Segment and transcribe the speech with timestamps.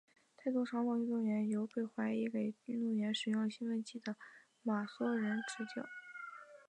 [0.35, 4.15] 大多长跑运动员由被怀疑给运动员使用兴奋剂的
[4.63, 5.87] 马俊仁执教。